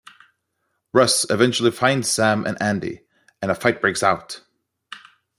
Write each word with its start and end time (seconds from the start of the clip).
Russ 0.93 1.29
eventually 1.29 1.69
finds 1.69 2.09
Sam 2.09 2.43
and 2.47 2.59
Andy, 2.59 3.05
and 3.39 3.51
a 3.51 3.53
fight 3.53 3.79
breaks 3.81 4.01
out. 4.01 4.41